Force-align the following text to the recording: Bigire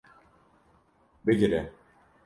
Bigire 1.25 1.61